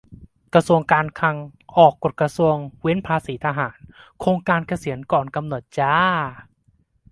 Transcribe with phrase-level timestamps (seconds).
[0.53, 1.35] กระทรวงการคลัง
[1.77, 3.77] ออกกฎกระทรวงเว้นภาษีทหาร
[4.19, 5.95] 'โครงการเกษียณก่อนกำหนด' จร้า